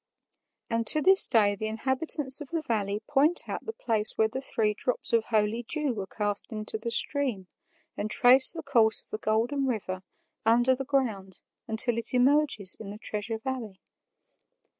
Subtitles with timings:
[0.67, 4.41] And to this day the inhabitants of the valley point out the place where the
[4.41, 7.45] three drops of holy dew were cast into the stream,
[7.95, 10.01] and trace the course of the Golden River
[10.43, 13.79] under the ground until it emerges in the Treasure Valley.